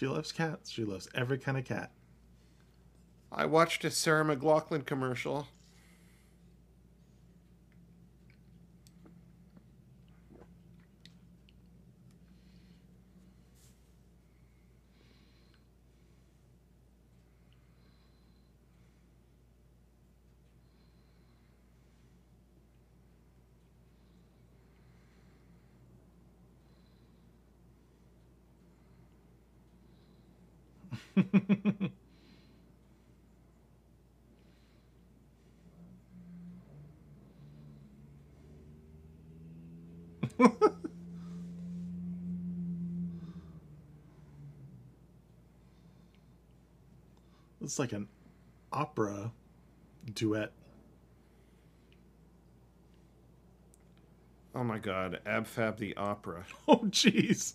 [0.00, 0.70] She loves cats.
[0.70, 1.90] She loves every kind of cat.
[3.30, 5.48] I watched a Sarah McLachlan commercial.
[47.62, 48.08] It's like an
[48.72, 49.32] opera
[50.12, 50.52] duet.
[54.54, 56.44] Oh my god, Abfab the Opera.
[56.68, 57.54] Oh, jeez.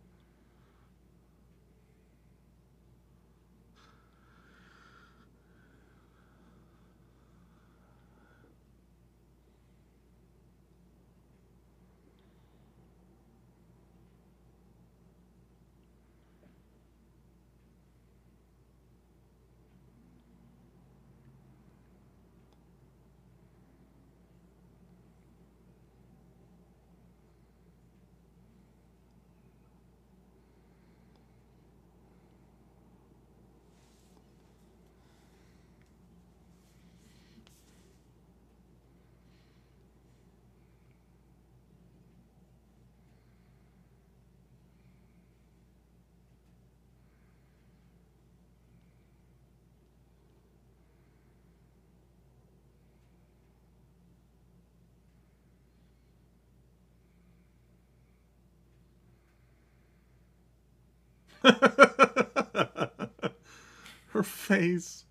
[64.07, 65.05] Her face.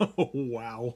[0.00, 0.94] Oh, wow.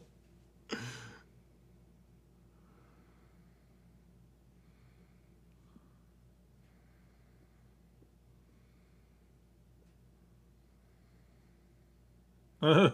[12.63, 12.91] Uh,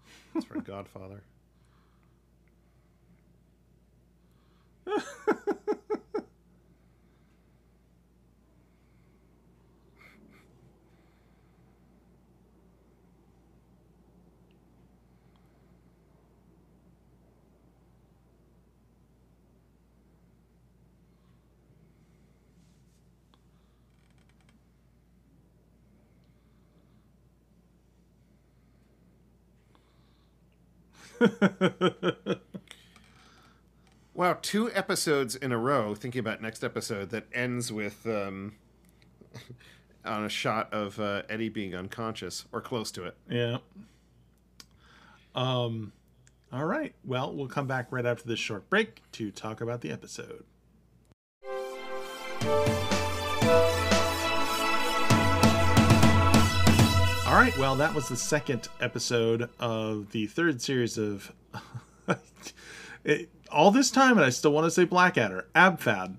[0.34, 1.24] That's for Godfather.
[34.14, 35.94] Wow, two episodes in a row.
[35.94, 38.56] Thinking about next episode that ends with um,
[40.04, 43.16] on a shot of uh, Eddie being unconscious or close to it.
[43.28, 43.58] yeah.
[45.34, 45.92] Um.
[46.52, 46.94] All right.
[47.04, 50.44] Well, we'll come back right after this short break to talk about the episode.
[57.32, 57.56] All right.
[57.56, 61.32] Well, that was the second episode of the third series of.
[63.04, 66.16] it, all this time, and I still want to say Blackadder, Abfab.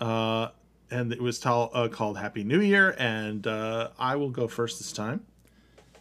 [0.00, 0.50] Uh,
[0.88, 4.78] and it was tall, uh, called Happy New Year, and uh, I will go first
[4.78, 5.26] this time.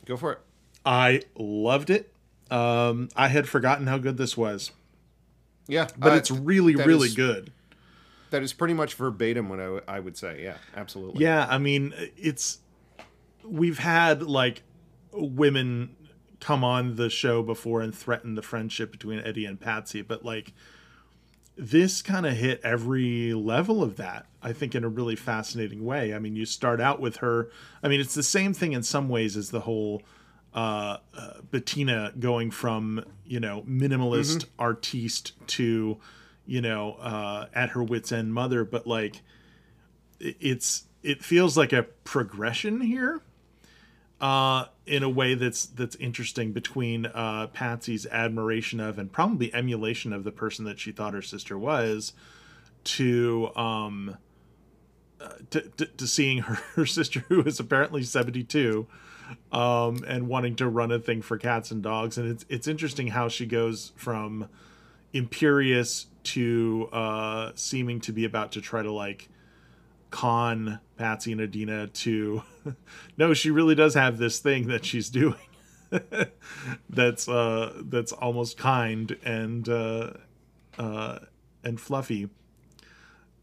[0.06, 0.40] Go for it.
[0.86, 2.14] I loved it.
[2.52, 4.70] Um, I had forgotten how good this was,
[5.68, 7.52] Yeah, but uh, it's really, really is- good.
[8.30, 10.44] That is pretty much verbatim what I, w- I would say.
[10.44, 11.24] Yeah, absolutely.
[11.24, 12.60] Yeah, I mean, it's
[13.44, 14.64] we've had like
[15.12, 15.96] women
[16.40, 20.54] come on the show before and threaten the friendship between Eddie and Patsy, but like
[21.56, 24.26] this kind of hit every level of that.
[24.42, 26.14] I think in a really fascinating way.
[26.14, 27.50] I mean, you start out with her.
[27.84, 30.02] I mean, it's the same thing in some ways as the whole
[30.54, 35.98] uh, uh Bettina going from you know minimalist artiste to
[36.46, 39.22] you know uh at her wits end mother, but like
[40.20, 43.22] it's it feels like a progression here
[44.22, 50.14] uh in a way that's that's interesting between uh Patsy's admiration of and probably emulation
[50.14, 52.14] of the person that she thought her sister was
[52.84, 54.18] to um
[55.20, 58.88] uh, to, to, to seeing her, her sister who is apparently 72
[59.52, 62.18] um and wanting to run a thing for cats and dogs.
[62.18, 64.50] And it's it's interesting how she goes from
[65.14, 69.30] imperious to uh seeming to be about to try to like
[70.12, 72.44] con Patsy and Edina to
[73.18, 75.36] no, she really does have this thing that she's doing
[76.90, 80.12] that's uh that's almost kind and uh
[80.78, 81.20] uh
[81.64, 82.30] and fluffy.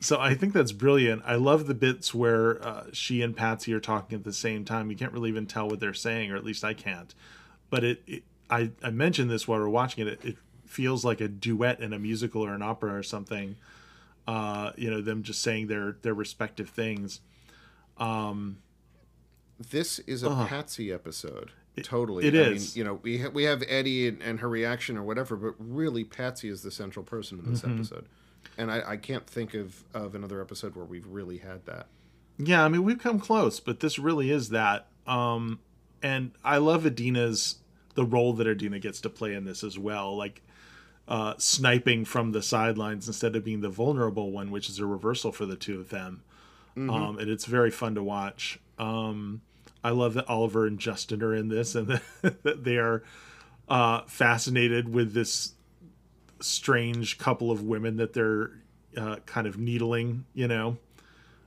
[0.01, 1.23] So I think that's brilliant.
[1.27, 4.91] I love the bits where uh, she and Patsy are talking at the same time.
[4.91, 7.13] You can't really even tell what they're saying, or at least I can't.
[7.71, 10.13] but it, it I I mentioned this while we are watching it.
[10.13, 10.25] it.
[10.25, 13.57] It feels like a duet in a musical or an opera or something.
[14.29, 17.23] Uh, you know, them just saying their their respective things.
[17.97, 18.59] Um,
[19.59, 21.53] this is a uh, Patsy episode.
[21.83, 22.77] Totally, it I is.
[22.77, 25.55] Mean, you know, we ha- we have Eddie and, and, her reaction or whatever, but
[25.59, 27.77] really, Patsy is the central person in this mm-hmm.
[27.77, 28.07] episode,
[28.59, 31.87] and I, I can't think of of another episode where we've really had that.
[32.37, 34.89] Yeah, I mean, we've come close, but this really is that.
[35.07, 35.61] Um,
[36.03, 37.57] and I love Edina's
[37.95, 40.43] the role that Idina gets to play in this as well, like
[41.09, 45.33] uh, sniping from the sidelines instead of being the vulnerable one, which is a reversal
[45.33, 46.23] for the two of them.
[46.77, 46.91] Mm-hmm.
[46.91, 48.61] Um, and it's very fun to watch.
[48.79, 49.41] Um,
[49.83, 51.89] I love that Oliver and Justin are in this, and
[52.23, 53.03] that they are
[53.69, 55.55] uh, fascinated with this
[56.41, 58.51] strange couple of women that they're
[58.97, 60.77] uh, kind of needling, you know,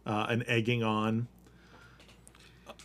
[0.07, 1.28] uh, and egging on.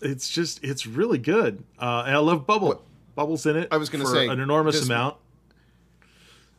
[0.02, 2.68] It's just it's really good, uh, and I love Bubble.
[2.68, 2.82] What?
[3.14, 3.68] Bubbles in it.
[3.70, 5.16] I was going to say an enormous amount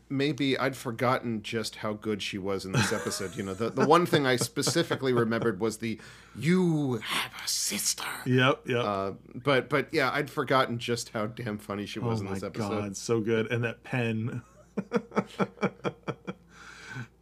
[0.09, 3.35] maybe I'd forgotten just how good she was in this episode.
[3.35, 5.99] You know, the, the one thing I specifically remembered was the
[6.35, 8.83] "You have a sister." Yep, yep.
[8.83, 12.43] Uh, but but yeah, I'd forgotten just how damn funny she was oh in this
[12.43, 12.65] episode.
[12.65, 13.51] Oh my god, so good!
[13.51, 14.41] And that pen.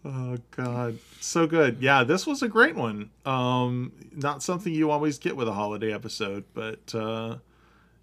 [0.05, 1.77] oh god, so good.
[1.81, 3.09] Yeah, this was a great one.
[3.25, 7.37] Um, not something you always get with a holiday episode, but uh,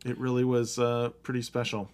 [0.04, 1.90] it really was uh, pretty special.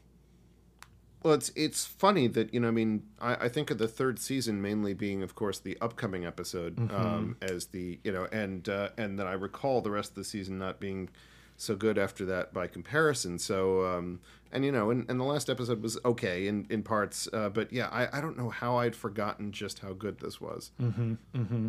[1.22, 2.68] Well, it's it's funny that you know.
[2.68, 6.24] I mean, I, I think of the third season mainly being, of course, the upcoming
[6.24, 6.94] episode mm-hmm.
[6.94, 10.24] um, as the you know, and uh, and then I recall the rest of the
[10.24, 11.08] season not being
[11.56, 13.38] so good after that by comparison.
[13.38, 14.20] So, um,
[14.52, 17.72] and you know, and, and the last episode was okay in in parts, uh, but
[17.72, 20.70] yeah, I I don't know how I'd forgotten just how good this was.
[20.80, 21.14] Mm-hmm.
[21.34, 21.68] Mm-hmm.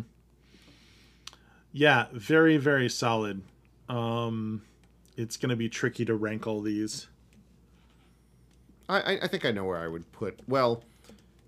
[1.72, 3.42] Yeah, very very solid.
[3.88, 4.62] Um,
[5.16, 7.08] it's going to be tricky to rank all these.
[8.90, 10.40] I, I think I know where I would put.
[10.46, 10.84] Well,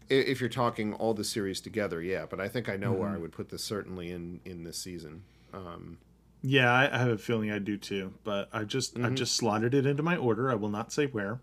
[0.09, 2.27] if you're talking all the series together, yeah.
[2.29, 3.01] But I think I know mm-hmm.
[3.01, 5.25] where I would put this certainly in in this season.
[5.53, 5.99] Um,
[6.43, 8.15] yeah, I, I, have a feeling I do too.
[8.25, 9.07] But I just mm-hmm.
[9.07, 10.51] I just slotted it into my order.
[10.51, 11.41] I will not say where.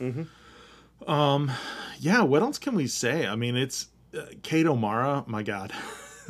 [0.00, 1.10] Mm-hmm.
[1.10, 1.50] Um,
[1.98, 2.22] yeah.
[2.22, 3.26] What else can we say?
[3.26, 5.24] I mean, it's uh, Kate O'Mara.
[5.26, 5.72] My God.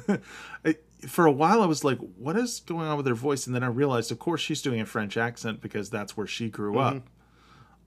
[0.64, 0.76] I,
[1.06, 3.62] for a while, I was like, "What is going on with her voice?" And then
[3.62, 6.98] I realized, of course, she's doing a French accent because that's where she grew mm-hmm.
[6.98, 7.02] up.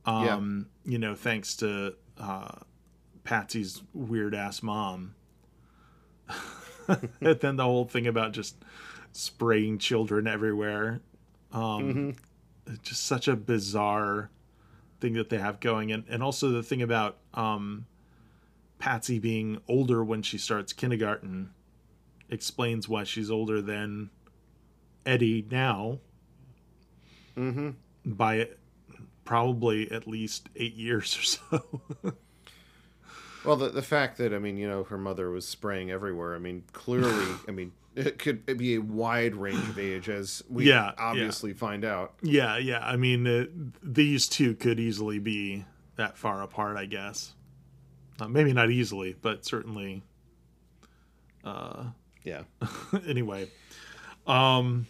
[0.05, 0.91] Um, yeah.
[0.91, 2.51] you know, thanks to uh,
[3.23, 5.15] Patsy's weird ass mom.
[6.87, 8.55] and then the whole thing about just
[9.11, 11.01] spraying children everywhere.
[11.51, 12.15] Um,
[12.67, 12.73] mm-hmm.
[12.83, 14.29] just such a bizarre
[14.99, 17.85] thing that they have going, and and also the thing about um,
[18.79, 21.51] Patsy being older when she starts kindergarten
[22.29, 24.09] explains why she's older than
[25.05, 25.99] Eddie now.
[27.37, 27.71] Mm-hmm.
[28.05, 28.49] By
[29.25, 32.13] probably at least eight years or so.
[33.45, 36.35] well, the the fact that I mean, you know, her mother was spraying everywhere.
[36.35, 40.67] I mean, clearly, I mean, it could be a wide range of age, as we
[40.67, 41.57] yeah, obviously yeah.
[41.57, 42.13] find out.
[42.21, 42.79] Yeah, yeah.
[42.79, 43.45] I mean, uh,
[43.81, 45.65] these two could easily be
[45.95, 47.33] that far apart, I guess.
[48.19, 50.03] Uh, maybe not easily, but certainly.
[51.43, 51.85] Uh,
[52.23, 52.43] yeah.
[53.07, 53.49] anyway,
[54.27, 54.87] um,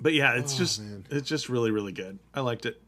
[0.00, 1.04] but yeah, it's oh, just man.
[1.10, 2.18] it's just really really good.
[2.34, 2.80] I liked it.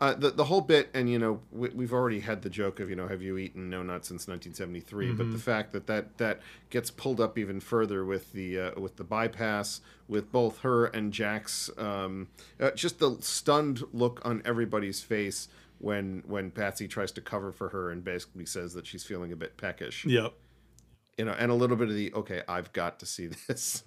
[0.00, 2.90] Uh, the the whole bit, and you know, we, have already had the joke of
[2.90, 5.06] you know, have you eaten no nuts since 1973?
[5.06, 5.16] Mm-hmm.
[5.16, 8.96] But the fact that that that gets pulled up even further with the uh, with
[8.96, 15.00] the bypass, with both her and Jack's, um, uh, just the stunned look on everybody's
[15.00, 15.48] face
[15.78, 19.36] when when Patsy tries to cover for her and basically says that she's feeling a
[19.36, 20.04] bit peckish.
[20.04, 20.34] Yep.
[21.16, 23.84] You know, and a little bit of the okay, I've got to see this.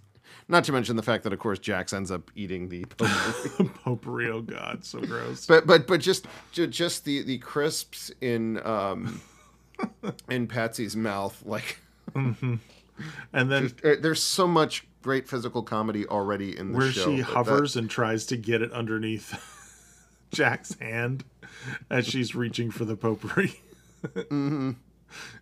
[0.49, 3.69] Not to mention the fact that, of course, Jax ends up eating the potpourri.
[3.83, 5.45] potpourri, oh god, so gross.
[5.45, 9.21] But but but just just the the crisps in um
[10.29, 11.79] in Patsy's mouth, like.
[12.13, 12.55] Mm-hmm.
[13.33, 17.07] And then just, uh, there's so much great physical comedy already in the where show.
[17.07, 17.79] Where she hovers that...
[17.81, 19.35] and tries to get it underneath
[20.31, 21.23] Jack's hand
[21.89, 23.53] as she's reaching for the potpourri.
[24.03, 24.71] mm-hmm.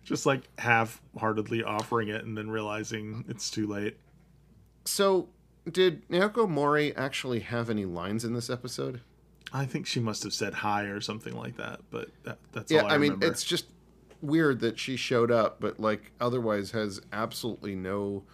[0.04, 3.96] Just like half-heartedly offering it and then realizing it's too late.
[4.86, 5.28] So,
[5.70, 9.00] did Naoko Mori actually have any lines in this episode?
[9.52, 12.84] I think she must have said hi or something like that, but that, that's yeah.
[12.84, 13.66] I, I, mean, it's just
[14.20, 18.24] weird that she showed up, but like otherwise has absolutely no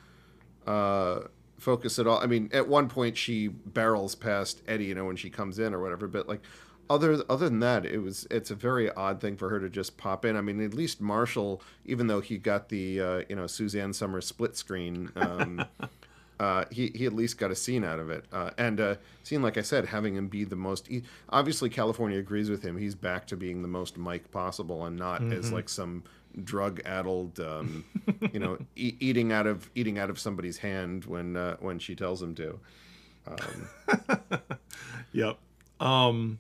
[0.67, 1.21] uh,
[1.59, 2.19] focus at all.
[2.19, 5.75] I mean, at one point she barrels past Eddie, you know, when she comes in
[5.75, 6.43] or whatever, but like
[6.89, 9.97] other other than that, it was it's a very odd thing for her to just
[9.97, 10.37] pop in.
[10.37, 14.27] I mean, at least Marshall, even though he got the uh, you know Suzanne Somers
[14.27, 15.11] split screen.
[15.17, 15.65] Um,
[16.43, 19.43] uh, he he at least got a scene out of it, uh, and uh, scene
[19.43, 20.89] like I said, having him be the most.
[21.29, 22.77] Obviously, California agrees with him.
[22.77, 25.33] He's back to being the most Mike possible, and not Mm-hmm.
[25.39, 26.03] as like some
[26.43, 27.85] drug-addled, um,
[28.33, 31.95] you know, e- eating out of eating out of somebody's hand when uh, when she
[31.95, 32.59] tells him to.
[35.13, 35.39] Yep.
[35.81, 36.39] Um,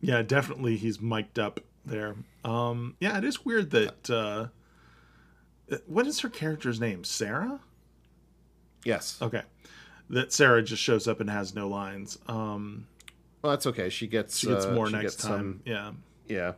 [0.00, 2.16] yeah, definitely he's mic'd up there.
[2.44, 4.10] Um, yeah, it is weird that.
[4.10, 4.48] Uh,
[5.86, 7.04] what is her character's name?
[7.04, 7.60] Sarah.
[8.84, 9.18] Yes.
[9.22, 9.42] Okay,
[10.10, 12.18] that Sarah just shows up and has no lines.
[12.28, 12.86] Um,
[13.42, 13.88] Well, that's okay.
[13.90, 15.62] She gets she gets uh, more she next gets time.
[15.64, 15.92] some- Yeah.
[16.28, 16.52] yeah.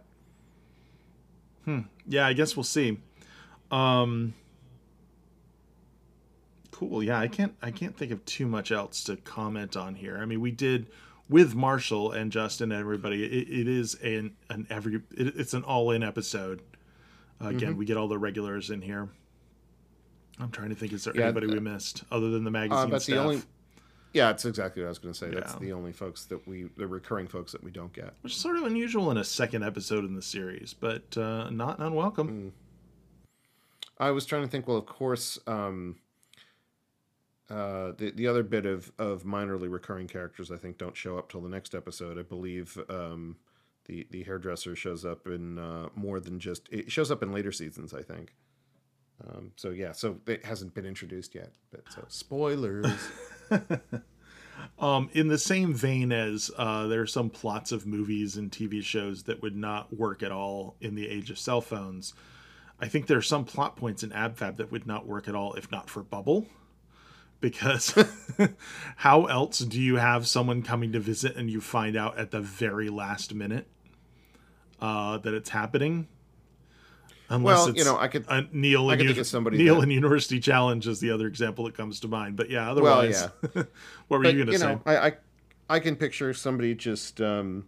[2.06, 2.98] Yeah, I guess we'll see.
[3.72, 4.34] Um
[6.70, 7.02] Cool.
[7.02, 10.18] Yeah, I can't I can't think of too much else to comment on here.
[10.18, 10.88] I mean, we did
[11.28, 13.24] with Marshall and Justin and everybody.
[13.24, 16.62] It, it is an an every it, it's an all-in episode.
[17.42, 17.78] Uh, again, Mm-hmm.
[17.78, 19.08] we get all the regulars in here.
[20.38, 22.92] I'm trying to think is there Yeah, anybody we uh, missed other than the magazine
[22.92, 23.14] Uh, staff?
[23.16, 23.42] the only.
[24.12, 25.28] Yeah, that's exactly what I was going to say.
[25.30, 28.14] That's the only folks that we, the recurring folks that we don't get.
[28.22, 31.80] Which is sort of unusual in a second episode in the series, but uh, not
[31.80, 32.52] unwelcome.
[33.98, 34.68] I was trying to think.
[34.68, 35.96] Well, of course, um,
[37.50, 41.30] uh, the the other bit of of minorly recurring characters I think don't show up
[41.30, 42.18] till the next episode.
[42.18, 43.36] I believe um,
[43.86, 47.52] the the hairdresser shows up in uh, more than just it shows up in later
[47.52, 47.92] seasons.
[47.94, 48.34] I think.
[49.24, 51.52] Um, so yeah, so it hasn't been introduced yet.
[51.70, 52.86] But so spoilers.
[54.78, 58.82] Um, in the same vein as uh, there are some plots of movies and TV
[58.82, 62.14] shows that would not work at all in the age of cell phones.
[62.78, 65.54] I think there are some plot points in AbFab that would not work at all
[65.54, 66.46] if not for Bubble.
[67.40, 67.94] Because
[68.96, 72.40] how else do you have someone coming to visit and you find out at the
[72.40, 73.66] very last minute
[74.80, 76.08] uh, that it's happening?
[77.28, 79.58] Unless Well, it's you know, I could- uh, Neil I and could think of somebody
[79.58, 82.36] Neil that- and University Challenge is the other example that comes to mind.
[82.36, 83.66] But yeah, Well, otherwise, what
[84.08, 84.66] were but you going to say?
[84.74, 85.12] know, I, I
[85.68, 87.66] I can picture somebody just um,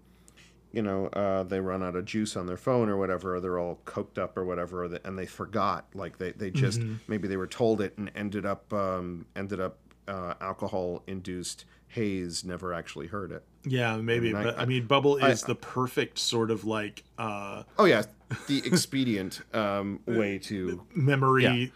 [0.73, 3.59] you know uh, they run out of juice on their phone or whatever, or they're
[3.59, 5.87] all coked up or whatever, or they, and they forgot.
[5.95, 6.95] Like they, they just Mm-hmm.
[7.09, 12.45] maybe they were told it and ended up um, ended up uh, alcohol induced haze,
[12.45, 13.45] never actually heard it.
[13.65, 14.35] Yeah, maybe.
[14.35, 18.05] I- but I mean, Bubble I- is the perfect sort of like uh, Oh yeah,
[18.47, 21.67] the expedient um, way to memory Yeah.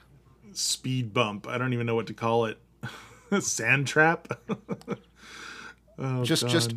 [0.52, 1.46] speed bump.
[1.48, 2.58] I don't even know what to call it.
[3.40, 4.28] Sand trap.
[5.98, 6.50] oh, just God.
[6.50, 6.74] just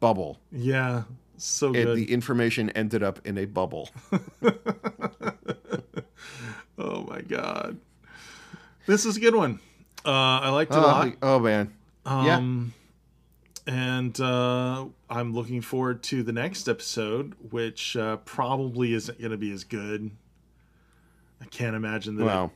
[0.00, 0.40] bubble.
[0.50, 1.04] yeah,
[1.36, 1.96] so It, good.
[1.96, 3.88] the information ended up in a bubble.
[6.78, 7.78] oh my god,
[8.86, 9.60] this is a good one.
[10.04, 11.12] Uh, I liked it a oh, lot.
[11.22, 11.72] oh, man,
[12.06, 12.36] yeah.
[12.36, 12.74] Um,
[13.66, 19.36] and uh, I'm looking forward to the next episode, which uh, probably isn't going to
[19.36, 20.10] be as good.
[21.40, 22.50] I can't imagine that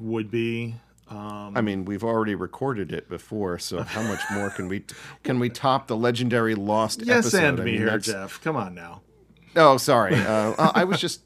[0.00, 0.74] would be.
[1.08, 4.84] Um, I mean, we've already recorded it before, so how much more can we
[5.22, 7.44] can we top the legendary lost yes, episode?
[7.44, 8.40] and I me mean, here, that's- Jeff.
[8.42, 9.02] Come on now.
[9.56, 10.14] Oh, sorry.
[10.24, 11.20] Uh, I I was just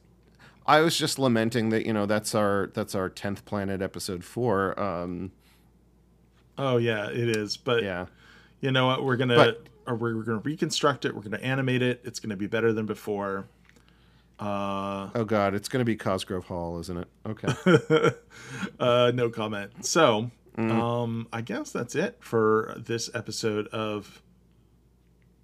[0.66, 4.78] I was just lamenting that you know that's our that's our tenth planet episode four.
[4.78, 5.32] Um,
[6.58, 7.56] Oh yeah, it is.
[7.56, 8.06] But yeah,
[8.60, 9.04] you know what?
[9.04, 11.14] We're gonna But- or we're, we're gonna reconstruct it.
[11.14, 12.02] We're gonna animate it.
[12.04, 13.46] It's gonna be better than before.
[14.40, 17.08] Uh, oh god, it's going to be Cosgrove Hall, isn't it?
[17.26, 18.10] Okay.
[18.80, 19.84] uh, no comment.
[19.84, 20.70] So, Mm.
[20.72, 24.22] um, I guess that's it for this episode of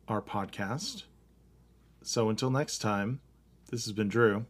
[0.09, 1.05] our podcast.
[2.03, 3.21] So until next time,
[3.71, 4.45] this has been Drew,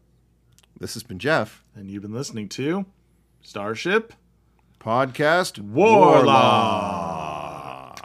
[0.78, 1.62] this has been Jeff.
[1.74, 2.84] and you've been listening to
[3.42, 4.12] Starship
[4.84, 6.26] Podcast Warlock.
[6.26, 7.98] Warlock.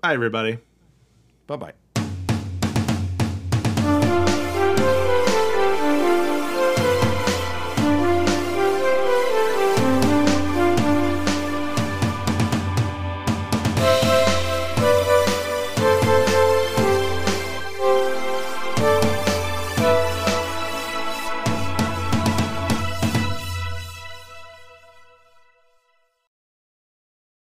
[0.00, 0.58] Bye, everybody.
[1.46, 1.72] Bye bye.